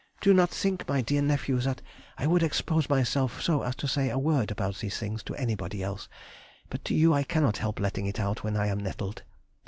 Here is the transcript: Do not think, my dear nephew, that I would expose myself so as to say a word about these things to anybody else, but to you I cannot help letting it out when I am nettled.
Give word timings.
Do 0.19 0.33
not 0.33 0.49
think, 0.49 0.87
my 0.89 1.01
dear 1.03 1.21
nephew, 1.21 1.59
that 1.59 1.83
I 2.17 2.25
would 2.25 2.41
expose 2.41 2.89
myself 2.89 3.39
so 3.39 3.61
as 3.61 3.75
to 3.75 3.87
say 3.87 4.09
a 4.09 4.17
word 4.17 4.49
about 4.49 4.77
these 4.77 4.97
things 4.97 5.21
to 5.25 5.35
anybody 5.35 5.83
else, 5.83 6.09
but 6.71 6.83
to 6.85 6.95
you 6.95 7.13
I 7.13 7.21
cannot 7.21 7.57
help 7.57 7.79
letting 7.79 8.07
it 8.07 8.19
out 8.19 8.43
when 8.43 8.57
I 8.57 8.65
am 8.65 8.79
nettled. 8.79 9.21